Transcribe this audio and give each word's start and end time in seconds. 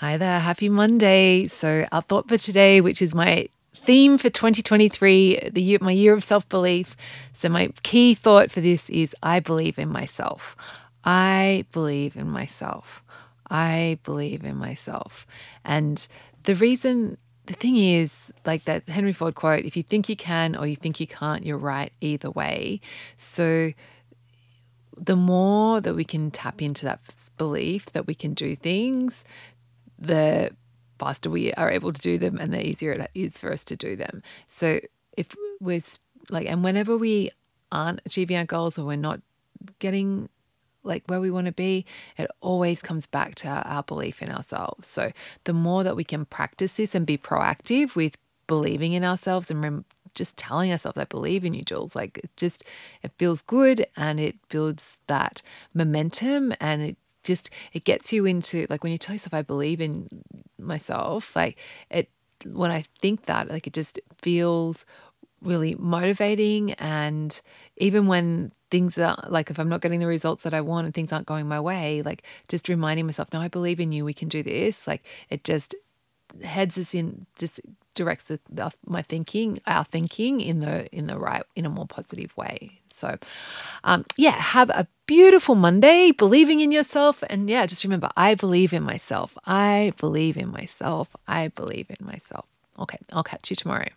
Hi 0.00 0.16
there, 0.16 0.38
happy 0.38 0.68
Monday. 0.68 1.48
So, 1.48 1.84
our 1.90 2.02
thought 2.02 2.28
for 2.28 2.38
today, 2.38 2.80
which 2.80 3.02
is 3.02 3.16
my 3.16 3.48
theme 3.84 4.16
for 4.16 4.30
2023, 4.30 5.50
the 5.50 5.60
year, 5.60 5.78
my 5.80 5.90
year 5.90 6.14
of 6.14 6.22
self 6.22 6.48
belief. 6.48 6.96
So, 7.32 7.48
my 7.48 7.72
key 7.82 8.14
thought 8.14 8.52
for 8.52 8.60
this 8.60 8.88
is 8.90 9.12
I 9.24 9.40
believe 9.40 9.76
in 9.76 9.88
myself. 9.88 10.54
I 11.02 11.64
believe 11.72 12.14
in 12.14 12.30
myself. 12.30 13.02
I 13.50 13.98
believe 14.04 14.44
in 14.44 14.54
myself. 14.54 15.26
And 15.64 16.06
the 16.44 16.54
reason, 16.54 17.18
the 17.46 17.54
thing 17.54 17.76
is, 17.76 18.14
like 18.46 18.66
that 18.66 18.88
Henry 18.88 19.12
Ford 19.12 19.34
quote 19.34 19.64
if 19.64 19.76
you 19.76 19.82
think 19.82 20.08
you 20.08 20.14
can 20.14 20.54
or 20.54 20.68
you 20.68 20.76
think 20.76 21.00
you 21.00 21.08
can't, 21.08 21.44
you're 21.44 21.58
right 21.58 21.92
either 22.00 22.30
way. 22.30 22.80
So, 23.16 23.72
the 24.96 25.16
more 25.16 25.80
that 25.80 25.94
we 25.94 26.04
can 26.04 26.30
tap 26.30 26.62
into 26.62 26.84
that 26.84 27.00
belief 27.36 27.86
that 27.86 28.06
we 28.06 28.14
can 28.14 28.34
do 28.34 28.54
things, 28.54 29.24
the 29.98 30.50
faster 30.98 31.30
we 31.30 31.52
are 31.54 31.70
able 31.70 31.92
to 31.92 32.00
do 32.00 32.18
them 32.18 32.38
and 32.38 32.52
the 32.52 32.66
easier 32.66 32.92
it 32.92 33.10
is 33.14 33.36
for 33.36 33.52
us 33.52 33.64
to 33.66 33.76
do 33.76 33.96
them. 33.96 34.22
So 34.48 34.80
if 35.16 35.34
we're 35.60 35.82
like, 36.30 36.46
and 36.46 36.62
whenever 36.64 36.96
we 36.96 37.30
aren't 37.70 38.00
achieving 38.04 38.36
our 38.36 38.44
goals 38.44 38.78
or 38.78 38.84
we're 38.84 38.96
not 38.96 39.20
getting 39.78 40.28
like 40.84 41.02
where 41.06 41.20
we 41.20 41.30
want 41.30 41.46
to 41.46 41.52
be, 41.52 41.84
it 42.16 42.30
always 42.40 42.80
comes 42.82 43.06
back 43.06 43.34
to 43.36 43.48
our 43.48 43.82
belief 43.82 44.22
in 44.22 44.30
ourselves. 44.30 44.86
So 44.86 45.12
the 45.44 45.52
more 45.52 45.84
that 45.84 45.96
we 45.96 46.04
can 46.04 46.24
practice 46.24 46.76
this 46.76 46.94
and 46.94 47.06
be 47.06 47.18
proactive 47.18 47.94
with 47.94 48.16
believing 48.46 48.92
in 48.92 49.04
ourselves 49.04 49.50
and 49.50 49.62
rem- 49.62 49.84
just 50.14 50.36
telling 50.36 50.72
ourselves, 50.72 50.98
I 50.98 51.04
believe 51.04 51.44
in 51.44 51.54
you, 51.54 51.62
Jules. 51.62 51.94
Like 51.94 52.18
it 52.18 52.30
just, 52.36 52.64
it 53.02 53.12
feels 53.18 53.42
good 53.42 53.86
and 53.96 54.18
it 54.18 54.36
builds 54.48 54.98
that 55.06 55.42
momentum 55.74 56.54
and 56.60 56.82
it 56.82 56.96
just 57.28 57.50
it 57.72 57.84
gets 57.84 58.12
you 58.12 58.26
into 58.26 58.66
like 58.68 58.82
when 58.82 58.90
you 58.90 58.98
tell 58.98 59.14
yourself 59.14 59.34
I 59.34 59.42
believe 59.42 59.80
in 59.80 60.08
myself, 60.58 61.36
like 61.36 61.58
it 61.90 62.08
when 62.44 62.70
I 62.70 62.84
think 63.00 63.26
that, 63.26 63.48
like 63.48 63.66
it 63.66 63.72
just 63.72 64.00
feels 64.20 64.84
really 65.40 65.74
motivating. 65.76 66.72
And 66.74 67.40
even 67.76 68.06
when 68.06 68.52
things 68.70 68.98
are 68.98 69.16
like 69.28 69.50
if 69.50 69.58
I'm 69.58 69.68
not 69.68 69.80
getting 69.80 70.00
the 70.00 70.06
results 70.06 70.42
that 70.44 70.54
I 70.54 70.60
want 70.60 70.86
and 70.86 70.94
things 70.94 71.12
aren't 71.12 71.26
going 71.26 71.46
my 71.46 71.60
way, 71.60 72.02
like 72.02 72.24
just 72.48 72.68
reminding 72.68 73.06
myself, 73.06 73.32
no, 73.32 73.40
I 73.40 73.48
believe 73.48 73.80
in 73.80 73.92
you, 73.92 74.04
we 74.04 74.14
can 74.14 74.28
do 74.28 74.42
this. 74.42 74.86
Like 74.86 75.04
it 75.30 75.44
just 75.44 75.74
heads 76.42 76.76
us 76.76 76.94
in 76.94 77.26
just 77.38 77.60
directs 77.94 78.24
the, 78.24 78.38
the, 78.50 78.70
my 78.86 79.02
thinking 79.02 79.60
our 79.66 79.84
thinking 79.84 80.40
in 80.40 80.60
the 80.60 80.86
in 80.94 81.06
the 81.06 81.18
right 81.18 81.42
in 81.56 81.66
a 81.66 81.70
more 81.70 81.86
positive 81.86 82.36
way. 82.36 82.80
So, 82.92 83.16
um, 83.84 84.04
yeah, 84.16 84.32
have 84.32 84.70
a 84.70 84.86
beautiful 85.08 85.56
Monday, 85.56 86.12
believing 86.12 86.60
in 86.60 86.70
yourself. 86.70 87.24
And 87.28 87.50
yeah, 87.50 87.66
just 87.66 87.82
remember, 87.82 88.10
I 88.16 88.36
believe 88.36 88.72
in 88.72 88.84
myself. 88.84 89.36
I 89.44 89.92
believe 89.98 90.36
in 90.36 90.50
myself. 90.50 91.08
I 91.26 91.48
believe 91.48 91.90
in 91.90 92.06
myself. 92.06 92.44
Okay, 92.78 92.98
I'll 93.12 93.24
catch 93.24 93.50
you 93.50 93.56
tomorrow. 93.56 93.88